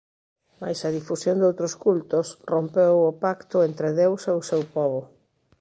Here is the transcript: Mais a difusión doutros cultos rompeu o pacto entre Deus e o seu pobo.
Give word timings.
Mais 0.59 0.79
a 0.87 0.93
difusión 0.97 1.37
doutros 1.39 1.73
cultos 1.85 2.27
rompeu 2.53 2.95
o 3.09 3.17
pacto 3.23 3.57
entre 3.67 3.87
Deus 4.01 4.21
e 4.29 4.31
o 4.39 4.45
seu 4.49 4.61
pobo. 4.75 5.01